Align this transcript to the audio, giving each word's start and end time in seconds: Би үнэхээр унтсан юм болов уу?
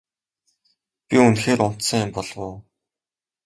Би 1.07 1.15
үнэхээр 1.27 1.59
унтсан 1.67 2.01
юм 2.05 2.09
болов 2.15 2.39
уу? 2.45 2.55